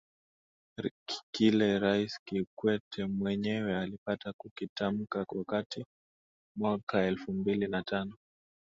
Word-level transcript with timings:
kile 1.31 1.79
Rais 1.79 2.13
Kikwete 2.25 3.05
mwenyewe 3.19 3.77
alipata 3.77 4.33
kukitamka 4.33 5.25
mwaka 6.57 7.01
elfumbili 7.03 7.67
na 7.67 7.83
tano 7.83 8.15